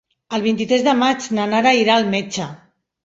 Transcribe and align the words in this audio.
El 0.37 0.43
vint-i-tres 0.45 0.85
de 0.87 0.95
maig 1.01 1.27
na 1.41 1.45
Nara 1.53 1.75
irà 1.83 1.99
al 1.99 2.09
metge. 2.15 2.49